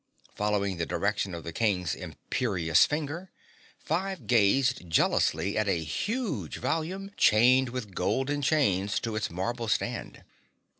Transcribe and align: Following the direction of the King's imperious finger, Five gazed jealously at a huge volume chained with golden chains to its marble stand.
Following 0.33 0.77
the 0.77 0.87
direction 0.87 1.35
of 1.35 1.43
the 1.43 1.53
King's 1.53 1.93
imperious 1.93 2.87
finger, 2.87 3.29
Five 3.77 4.25
gazed 4.25 4.89
jealously 4.89 5.55
at 5.55 5.67
a 5.67 5.83
huge 5.83 6.57
volume 6.57 7.11
chained 7.17 7.69
with 7.69 7.93
golden 7.93 8.41
chains 8.41 8.99
to 9.01 9.15
its 9.15 9.29
marble 9.29 9.67
stand. 9.67 10.23